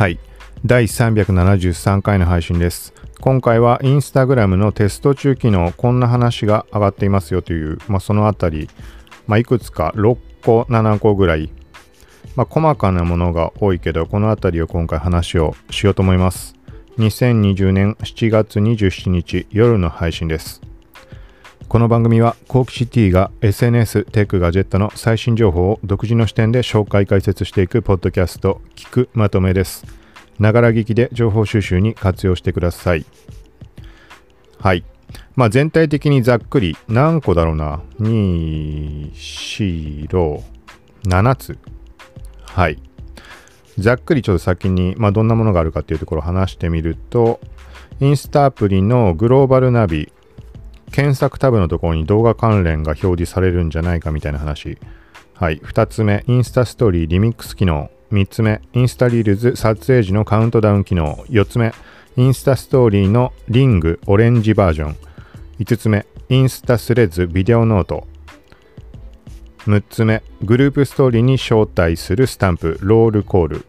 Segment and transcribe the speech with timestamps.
[0.00, 0.18] はい。
[0.64, 2.94] 第373回の配信です。
[3.20, 8.70] 今回はインスタグラムのテスト中機能、こんな話が上がっていますよという、まあ、そのあたり、
[9.26, 11.50] まあ、いくつか6個、7個ぐらい、
[12.34, 16.54] まあ、細かなものが多いけど、このあたりを今回話をしようと思います。
[16.96, 20.62] 2020年7月27日夜の配信です。
[21.70, 29.86] この番組はコークシティが SNS、テック、ガジェットの最新情報を独自の視点で紹介解説していくポッドキャスト、聞くまとめです。
[30.40, 33.06] ながら聞きで情報収集に活用してください。
[34.58, 34.84] はい。
[35.36, 37.80] まあ全体的にざっくり何個だろうな。
[38.00, 40.42] 2、4、6、
[41.04, 41.56] 7つ。
[42.46, 42.82] はい。
[43.78, 47.38] ざっくりちょっと先に、まあ、どんなものがあるかっていうところを話してみると、
[48.00, 50.12] インスタアプリのグローバルナビ、
[50.92, 54.78] 検索タブのところに動画関連が表示されるんじゃないかみたいな話。
[55.34, 55.58] はい。
[55.60, 57.90] 2つ目、インスタストーリーリミックス機能。
[58.12, 61.24] 3つ目、インスタリールズ撮影時のカウントダウン機能。
[61.28, 61.72] 4つ目、
[62.16, 64.96] インスタストーリーのリングオレンジバージョン。
[65.60, 68.06] 5つ目、インスタスレッズビデオノート。
[69.60, 73.66] 6つ目、グループストーリーに招待するスタンプ、ロールコール。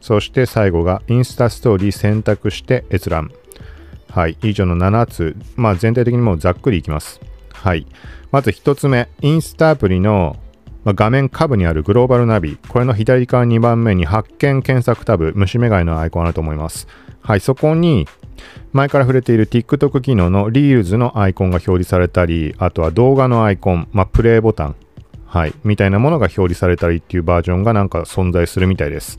[0.00, 3.32] そして最後が、インスタストーリー選択して閲覧。
[4.12, 7.18] はい、以上の7つ、まあ全体的にもうざっくりいきます。
[7.50, 7.86] はい。
[8.30, 10.36] まず1つ目、インスタアプリの
[10.84, 16.88] 画面下部にあるグローバルナビ、これの左側2番目に発見検索タブ、虫眼鏡のアイコンあると思います。
[17.22, 18.06] はい、そこに
[18.72, 24.76] 前から触れている TikTok 機能の Reels のアイコンが表示されたり、あとは動画のアイコン、まあ、プレイボタン、
[25.24, 29.16] はい、みたいなものが表示されたりっていうバージョンがなんか存在するみたいです。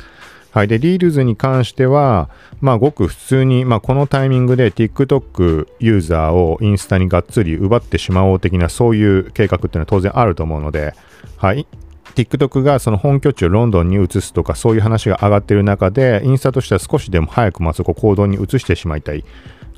[0.53, 0.67] はい。
[0.67, 2.29] で、リールズに関しては、
[2.61, 10.93] まあ、ごく普通に、まあ、このタイミングで TikTok ユーザーをインスタにがっつり奪ってしまおう的な、そういう計画っていうのは当然あると思うので、
[11.37, 11.65] はい。
[12.13, 19.25] TikTok がその本拠地をロンドンに移すとかそういう話が上がっている中で、インスタとしては少しでも早くまあそこ行動に移してしまいたい。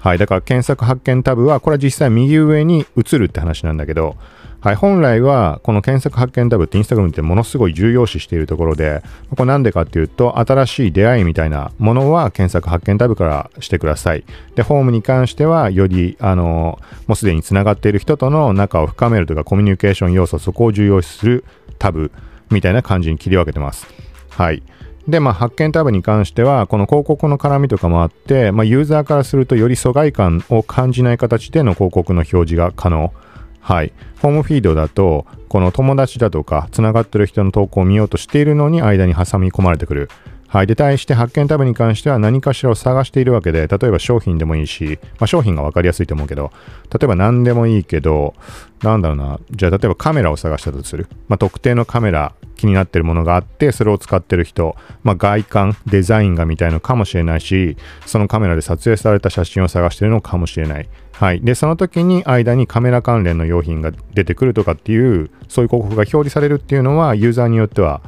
[0.06, 0.20] はい。
[0.20, 4.18] だから検索発見タブは、これは実際右上に移るって話なんだけど、
[4.60, 4.76] はい。
[4.76, 9.02] 本来は、この検索発見タブって Instagram ってものすごい重要視しているところで、
[9.32, 14.24] これなんでかっていうと、新しい出会いみたいなものは検索発見タブからしてください。
[14.54, 16.78] で、ホームに関しては、より、あの、
[17.08, 21.46] もうすでに繋がっている人との仲を深めるとか、コミュニケーション要素、そこを重要視する
[21.80, 22.12] タブ
[22.52, 23.88] みたいな感じに切り分けてます。
[24.30, 24.62] はい。
[25.08, 33.14] で、まあ、発見タブに関しては、この広告の絡みとかもあって、まあ、ユーザーからするとより疎外感を感じない形での広告の表示が可能。
[33.60, 33.94] はい。
[34.22, 40.10] ホームフィードだと、この友達だとか、つながってる人の投稿を見ようとしているのに間に挟み込まれてくる。
[40.48, 40.68] はい。
[40.68, 46.52] で、対して発見タブに関しては何かしらを探しているわけで、例えば商品でもいいし、まあ、商品が分かりやすいと思うけど、
[46.92, 48.36] 例えば何でもいいけど、
[48.82, 51.08] なんだろうな、じゃあ例えばカメラを探したとする。
[51.28, 57.76] まあ、特定のカメラ、気になっているものがあって、それを使ってる人、まあ、外観、デザインが見たいのかもしれないし、
[58.06, 60.88] そのカメラで撮影された写真を探しているのかもしれない。
[61.12, 61.42] はい。
[61.42, 68.02] で、その時に間にカメラ関連の用品が出てくるとかっていう、そういう広告が表示されるっていうのは、ユーザーによっては、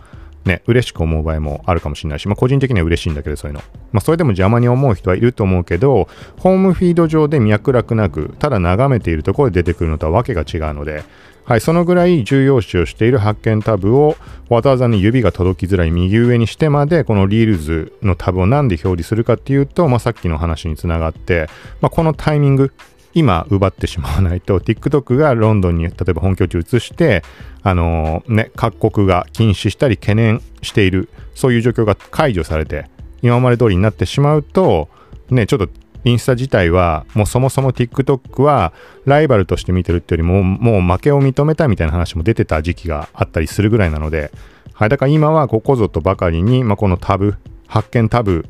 [0.48, 3.62] ね、嬉しく思う場合もあるかもしれないし、まあ、個人的には嬉しいんだけど、そういうの。
[3.92, 6.08] まあ、それでも邪魔に思う人はいると思うけど、
[6.40, 11.04] ホームフィード上で脈絡なく、ただ眺めているところで出てくるのとはわけが違うので、
[11.48, 14.18] はい、そのぐらい重要視をしている発見タブを
[14.50, 21.48] わざわざに指が届きづらい右上にしてまでこのリールズのタブをなんで表示するかっていうと、まあ、さっきの話につながって、
[21.80, 22.74] まあ、このタイミング
[23.18, 27.24] 今奪ってしまわないと TikTok がロンドンに例えば本拠地移して
[27.64, 32.92] あのーね各国が禁止したり懸念しているそういう状況が解除されて
[33.24, 34.88] 今まで通りになってしまうと
[35.32, 35.68] ねちょっと
[36.04, 38.72] インスタ自体はもうそもそも TikTok は
[39.06, 44.32] ライバルとして見てるってよりももう負けを認めたみたいな話も出てた時期があったりするぐらいなので、
[44.74, 47.36] はい、だから今はここぞとばかりに、まあ、このタブ
[47.66, 48.46] 発見タブ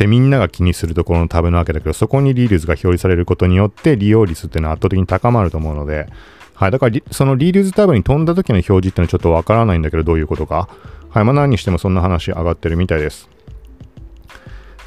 [0.00, 6.06] ってみんなが気にするところのタブなわけだけどそこにリールズが表示されることによって利用率っていうのは圧倒的に高まると思うので、
[6.54, 10.70] はい、だからそのリールズタブに飛んだ時の表示っていうのはちょっとわからないんだけどどういうことか、
[11.10, 13.28] はいまあ、何にしてもそんな話上がってるみたいです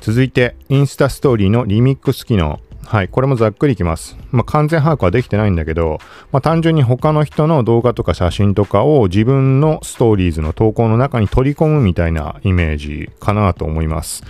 [0.01, 2.59] 続いて、インスタストーリーのリミックス機能。
[2.85, 4.17] はい、これもざっくりいきます。
[4.31, 5.99] まあ、完全把握はできてないんだけど、
[6.33, 14.23] まあ、単純に他の人の動画とか写真とかを自分のストーリーズの投稿の中に取り込むみたいなイメージかなと思います。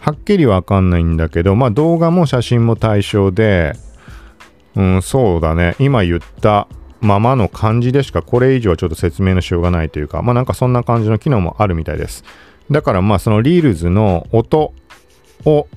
[0.00, 3.74] はっきりわかんないんだけど、まあ、動画も写真も対象で、
[4.76, 5.74] うん、そうだね。
[5.78, 6.68] 今言った
[7.00, 12.24] ままの感じでしかこれ以上はちょっと説明のしようがないというか、まあなんかそんな感じの機能もあるみたいです。
[12.70, 14.72] だからまあそのリールズの音
[15.44, 15.68] を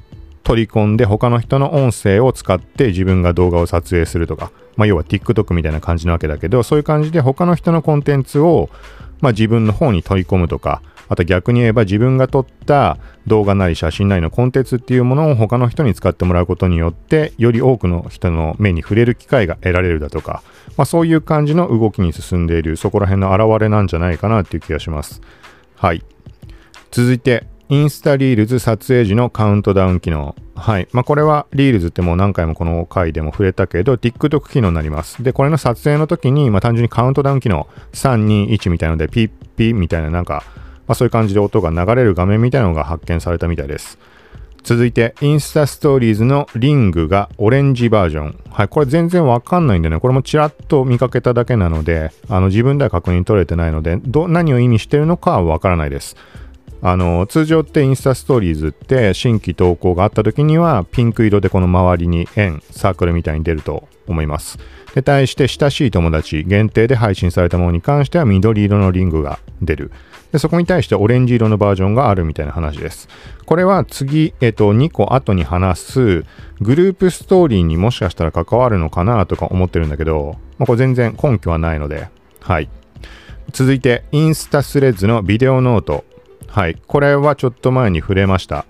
[0.44, 8.70] 取り込んで他の人の音声を使って自分が動画を撮影するとか、まあ要は TikTok みたいな感じなわけだけど、そういう感じで他の人のコンテンツを
[9.20, 12.98] まあ自分の方に取り込むとか、あと逆に言えば自分が撮った
[13.28, 20.42] 動画なり写真なりのコンテンツっていうものを他の人に使ってもらうことによってより多くの人の目に触れる機会が得られるだとか、
[20.78, 25.22] まあ、そういう感じの動きに進んでいるそこら辺の表れなんじゃないかなっていう気がします
[25.76, 26.02] はい
[26.92, 30.36] 続いてインスタリールズ撮影時のカウントダウン機能。
[30.56, 30.90] はい。
[30.92, 35.24] まあ、これはリールズってもう何回もこの回でも触れたけど、TikTok 機能になります。
[35.24, 40.44] で、これの撮影の時に、まあ、単純にカウントダウン機能、3、2、1みたいなので、ピッピッみたいななんか、
[40.88, 43.98] まあ、そういう感じで音が流れる画面みたいなのが発見されたみたいです。
[44.64, 48.40] 続いて、インスタストーリーズのリングがオレンジバージョン。
[48.52, 56.16] はい、これ全然わかんないんでね、これもちらっと見かけただけなので、あの自分では確認取れてないので、ど何を意味してるのかはわからないです。
[56.84, 64.58] あの通常ってインスタストーリーズって新規投稿があった時にはピンク色でこの周りに円サークルみたいに出ると思います。
[64.96, 69.92] で対して親しい友達限定で配信されたものに関しては緑色のリングが出る。
[70.32, 73.10] でそこに対してオレンジ色のバージョンがあるみたいな話です。
[73.46, 76.26] これは次、えっと、2個後に話す
[76.62, 82.10] グループストーリーにもしかしたら関わるのかなとか思ってるんだけど、まあ、これ全然根拠はないので。
[82.40, 82.70] はい。
[83.52, 86.06] 続いてインスタスレッズのビデオノート。
[86.52, 86.76] はい。
[86.86, 88.66] これはちょっと前に触れました。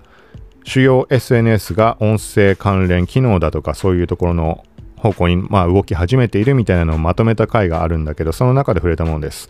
[0.63, 4.63] 主要 SNS が音声関連機能だとかそういうところの
[4.98, 9.50] 方向に、まあ、動き始めているみたいなのをまとめた回があるんだけど、その中で触れたものです。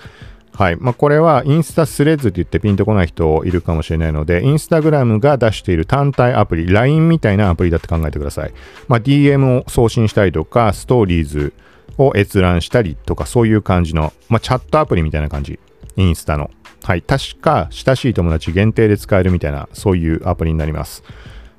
[0.54, 0.78] はい。
[0.78, 8.54] まあ、これはインスタスレッズって言ってピンとこない人いるかもしれないので、インスタグラムが出している単体アプリ、LINE みたいなアプリだって考えてください。
[8.88, 11.54] まあ、DM を送信したりとか、ストーリーズ
[11.98, 15.60] を閲覧したりとか、そういう感じの、まあ、チャットアプリみたいな感じ。
[15.98, 16.50] インスタの。
[16.84, 17.02] はい。
[17.02, 21.04] 確か、親しい友達限定で使えるみたいな、そういうアプリになります。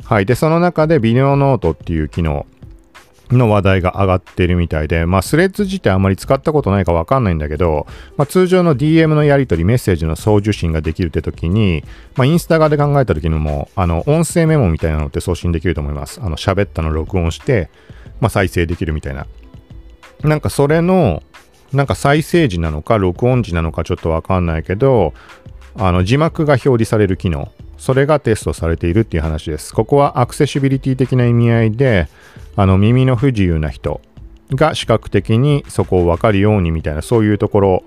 [0.05, 0.27] はい。
[0.27, 2.47] で、その中でビデオノートっていう機能
[3.31, 7.87] の話題が上がってるみたいで、まあ、スレッズ自体あんまり使ったことないかわかんないんだけど、
[8.17, 11.85] まあ、通常の DM のやり取り、メッセージの送受信ができるって時に、
[12.17, 16.21] まあ、インスタ側で考えた時にも、あの、音声メモみたいなのって送信できると思います。
[16.23, 17.71] あの、喋ったの録音して、
[18.21, 19.27] まあ、再生できるみたいな。
[20.23, 21.23] なんかそれの、
[21.73, 25.15] なんか再生時なのか録音時なのかちょっとわかんないけど、
[25.75, 29.75] あの字幕が表示される機能、それがテストされているっていう話です。
[29.75, 32.09] ここはアクセシビリティ的な意味合いで、
[32.57, 34.01] あの耳の不自由な人
[34.51, 37.85] が視覚的にそこを分かるようにみたいな、そういうところ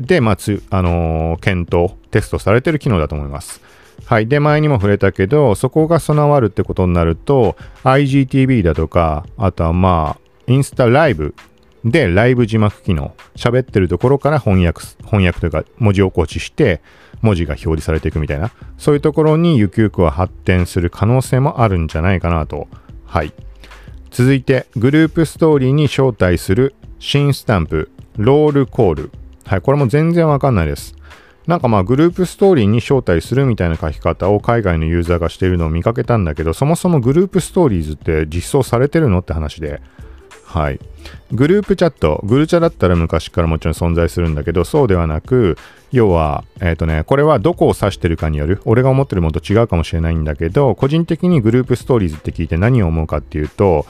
[0.00, 3.60] で、まあつあのー、検討、テストされてる機能だと思います。
[4.04, 4.26] はい。
[4.26, 11.34] で、前にも触れたけど、そこが備わるってことになると、IGTV だとか、あとはまあ、インスタライブ
[11.84, 13.14] で、ライブ字幕機能。
[13.34, 16.80] 喋ってるところから翻訳、翻訳というか文字起こしして、
[17.22, 22.68] 文字が表示されていくみたいな、そういうところにゆくゆくは発展する可能性もあるんじゃないかなと。
[23.04, 23.32] はい。
[24.10, 29.10] 続いて、グループストーリーに招待する新スタンプ、ロールコール。
[29.46, 30.94] はい、これも全然わかんないです。
[31.46, 39.82] なんかまあグループストーリーに招待するみたいな書き方を海外のユーザーがしているのを見かけたんだけど、そもそもグループストーリーズって実装されてるのって話で、
[40.52, 40.78] はい。
[41.32, 45.56] グループチャット、グルチャだったら昔からもちろん存在するんだけど、そうではなく、
[45.92, 53.86] 要は、えっ、ー、とね、これはどこを指してるかによる、俺が思ってるものと違うかもしれないんだけど、個人的にグループストーリーズって聞いて何を思うかっていうと、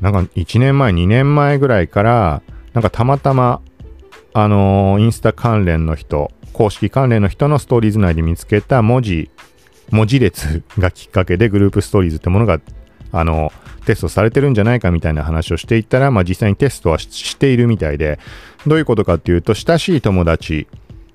[0.00, 2.42] なんか1年前、2年前ぐらいから、
[2.72, 3.62] なんかたまたま、
[4.32, 9.30] あのー、インスタ関連の人、公式関連の人のストーリーズ内で見つけた文字、
[9.90, 12.60] 文字列がきっかけでグループストーリーズってものが、
[13.16, 13.52] あの
[13.86, 18.18] テストされてるんじゃないかみたいな話をしていったら、まあ、実際にテストはしているみたいで、
[18.66, 20.66] どういうことかっていうと、親しい友達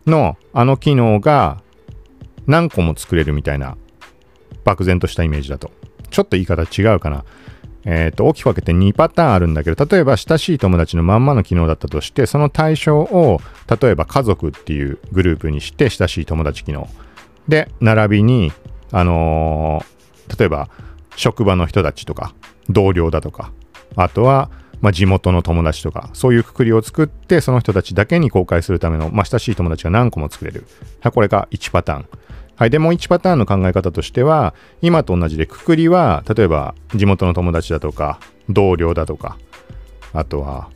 [0.07, 1.61] のあの機能が
[2.47, 3.75] 何個も作れるみたいな、
[4.63, 5.71] 漠然としたイメージだと。
[6.09, 7.25] ちょっと言い方違うかな。
[7.85, 13.41] えっ、ー、と、大きく分けて2パターンあるんだけど、例えば親しい友達のまんまの機能だったとして、その対象を、
[13.81, 16.87] 例えば家族っていうグループにして、親しい友達機能。
[17.47, 18.51] で、並びに、
[18.91, 20.69] あのー、例えば、
[21.19, 22.33] 職場の人たちとか、
[22.69, 23.51] 同僚だとか、
[23.95, 24.49] あとは、
[24.79, 30.65] まあ、地元の友達とか、そういうくくりを作って、その人たちだけに公開するための、まあ、親しい友達が何個も作れる。
[31.13, 32.05] これが1パターン。
[32.55, 32.69] はい。
[32.69, 39.37] で、もう1パターンの考え方としては、今と同じでくくりは、例えば地元の友達だとか、同僚だとか、
[40.13, 40.69] あとは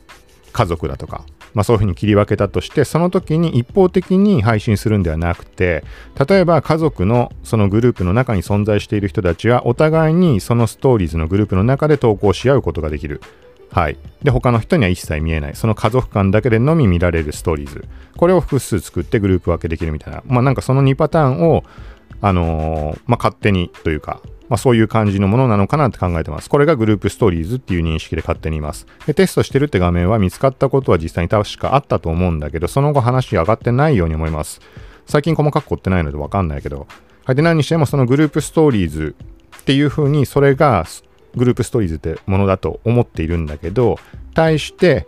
[0.52, 1.24] 家族だとか、
[1.54, 5.84] まあ、そういうふうに切り分けたとして、その時に一方的に配信するんではなくて、
[6.28, 13.20] 例えば家族のそのグループの中に存在している人たちは、お互いにそのストーリーズのグループの中で投稿し合うことができる。
[13.70, 13.96] はい。
[14.22, 15.56] で、他の人には一切見えない。
[15.56, 17.84] その家族間だけでのみ見られるストーリーズ。
[18.16, 20.22] これを複数作ってグループ分けできるみたいな。
[20.26, 21.64] まあなんかその2パターンを、
[22.20, 26.50] あのー、まあ勝手にというか、まあ、そういう感じのものなのかなって考えてます。
[26.50, 28.86] これがグループストーリーズっていう認識で勝手にいます。
[29.06, 34.60] で、テストしてるって画面は見つかったことは実際に確かあったと思うんだけど、その後話上がってないように思います。
[35.06, 36.86] 最近細かく凝ってないのでわかんないけど、
[37.24, 39.14] はい、で何にしてもそのグループストーリーズ
[39.58, 40.84] っていう風にそれが
[41.36, 43.98] グループストーリーズってものだと思っているんだけど、
[44.34, 45.06] 対して、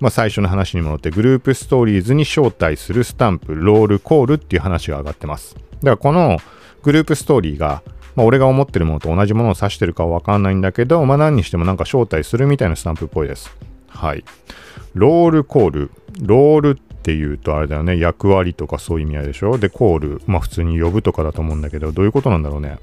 [0.00, 5.54] まあ、最初の話に戻ってグループストーリーズに招待するスタンプ、ロールコールっていう話が上がってます。
[5.54, 6.38] だからこの
[6.82, 7.82] グループストーリーが、
[8.16, 13.50] まあ、俺が思ってるものと同じものを指してるかはわかんないんだけど、まあ、何にしてもなんか招待するみたいなスタンプっぽいです。
[13.88, 14.24] はい。
[14.94, 15.90] ロールコール。
[16.20, 17.98] ロールっていうとあれだよね。
[17.98, 20.22] 役割とかそういう意味合いでしょで、コール。
[20.26, 22.78] まあ普通に呼ぶとかだと思うんだけど、どういうことなんだろうね。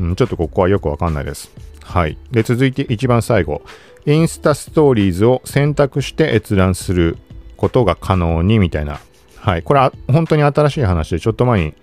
[0.00, 1.52] うん、ちょっとここはよくわかんないです。
[1.82, 2.18] はい。
[2.30, 3.62] で、続いて一番最後。
[4.04, 7.16] インスタストーリーズを選択して閲覧する
[7.56, 9.00] ことが可能にみたいな。
[9.36, 9.62] はい。
[9.62, 11.74] これは本当に新しい話で、ちょっと前に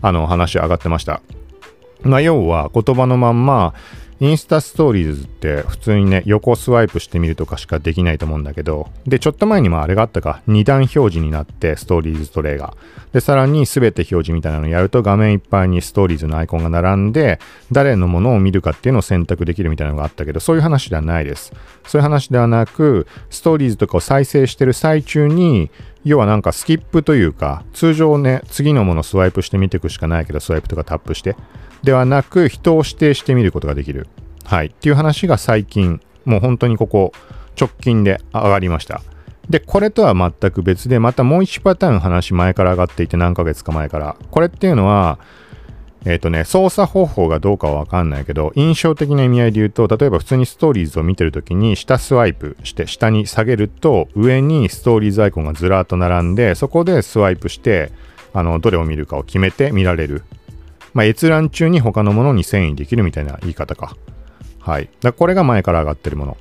[0.00, 1.20] あの話上がってました。
[2.04, 3.74] まあ、要は言葉のまんま、
[4.20, 12.74] インスタストーリーズって普通にね、横スワイプしてみるとかしかできないと思うんだけど、で、ちょっと前にもあれがあったか、2段表示になって、ストーリーズトレイが。
[13.12, 17.40] で、さらに全て表示みたいなのをやると画面いっぱいにストーリーズのアイコンが並んで、
[17.72, 21.52] 誰のものを見るかっていうのを選択できるみたいなのがあったけど、そういう話ではないです。
[21.86, 25.70] そういう話ではなく、ストーリーズとかを再生してる最中に、
[26.04, 31.36] 要はなんかスキップというか、通常ね、次のものスワイプして見ていくしかないけど、スワイプとかタップして。
[31.82, 34.06] ではなく、人を指定してみることができる。
[34.44, 34.66] はい。
[34.66, 37.12] っていう話が最近、もう本当にここ、
[37.58, 39.00] 直近で上がりました。
[39.48, 44.16] で、これとは全く別で、またもう1パターン話前から上がっていて何ヶ月か前から。
[44.30, 45.18] これっていうのは、
[46.04, 57.90] えっ、ー、とね、操作方法がどうかはわかんないけど、印象的な意味合いで言うと、例えば普通にストーリーズを見てるときに、下スワイプして下に下げると、上にストーリーズアイコンがずらっと並んで、そこでスワイプして、
[58.34, 60.24] あの、どれを見るかを決めて見られる。
[60.92, 63.96] まあ、閲覧中に他のものに遷移できるみたいな言い方か。
[64.60, 64.88] はい。
[65.00, 66.36] だこれが前から上がってるもの。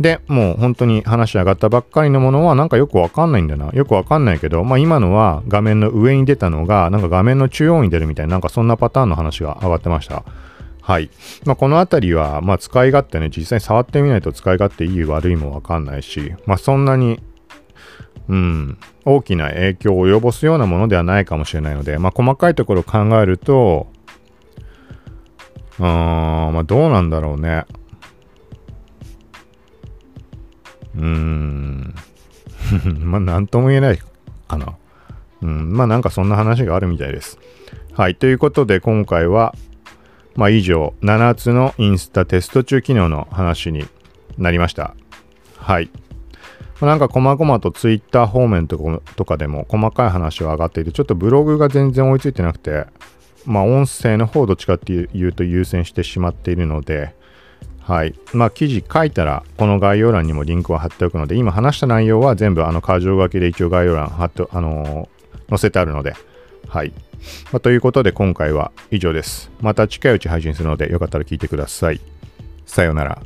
[0.00, 3.70] で、もう本当に話上がったばっかりのものはなんかよくわかんないんだな。
[3.72, 10.24] よくわかんないけど、まあ今のは画面の上に出たのが、なんか画面の中央に出るみたいな、なんかそんなパターンの話が上がってました。
[10.80, 11.10] はい。
[11.44, 17.20] まあこのあたりは、まあ使い勝手ね、実際に触ってみないと使い勝手いい悪いもわかんないし、まあそんなに、
[18.28, 23.88] うん、大きな影響を及ぼすようなものではないかもしれないので、まあ細かいところを考えると、
[25.80, 27.66] うーん、まあどうなんだろうね。
[30.98, 31.94] うーん。
[33.00, 33.98] まあ、なんとも言えない
[34.48, 34.74] かな。
[35.40, 37.38] うん、まあ、なんかそんな話があるみたいです。
[37.94, 38.16] はい。
[38.16, 39.54] ということで、今回は、
[40.34, 43.86] まあ、以上、7つのインスタテスト中機能の話に
[44.36, 44.94] なりました。
[45.56, 45.90] はい。
[46.80, 52.86] なんか、細々と Twitter 方面ととかでも細かい話は上がっていて、ちょっとブログが全然追いついてなくて、
[53.46, 57.14] まあ、音声の方どっちかっていうと優先してしまっているので、
[57.88, 58.14] はい。
[58.34, 66.14] まあ、記事書いたら、この概要欄にもリンクを貼っておくので、今話した内容は全部、あの、箇条書きで一応概要欄貼って、あのー、載せてあるので、
[66.68, 66.92] はい。
[67.50, 69.50] まあ、ということで、今回は以上です。
[69.62, 72.00] また近いうち配信するので、よかったら聞いてください。
[72.66, 73.22] さようなら。